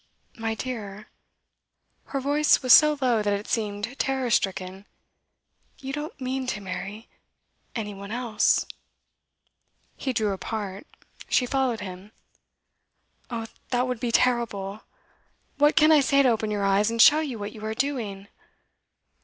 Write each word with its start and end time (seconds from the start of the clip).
'My 0.35 0.55
dear,' 0.55 1.09
her 2.05 2.19
voice 2.19 2.63
was 2.63 2.73
so 2.73 2.97
low 2.99 3.21
that 3.21 3.33
it 3.39 3.47
seemed 3.47 3.99
terror 3.99 4.31
stricken, 4.31 4.87
'you 5.77 5.93
don't 5.93 6.19
mean 6.19 6.47
to 6.47 6.59
marry 6.59 7.07
any 7.75 7.93
one 7.93 8.09
else?' 8.09 8.65
He 9.95 10.11
drew 10.11 10.31
apart, 10.33 10.87
she 11.29 11.45
followed 11.45 11.81
him. 11.81 12.13
'Oh, 13.29 13.45
that 13.69 13.87
would 13.87 13.99
be 13.99 14.11
terrible! 14.11 14.81
What 15.59 15.75
can 15.75 15.91
I 15.91 15.99
say 15.99 16.23
to 16.23 16.29
open 16.29 16.49
your 16.49 16.65
eyes 16.65 16.89
and 16.89 16.99
show 16.99 17.19
you 17.19 17.37
what 17.37 17.51
you 17.51 17.63
are 17.63 17.75
doing? 17.75 18.27